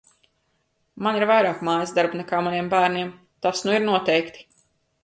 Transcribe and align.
Man 1.07 1.19
ir 1.19 1.25
vairāk 1.31 1.61
mājasdarbu 1.69 2.21
nekā 2.23 2.41
maniem 2.49 2.73
bērniem, 2.73 3.13
tas 3.47 3.65
nu 3.69 3.79
ir 3.79 3.89
noteikti. 3.89 4.49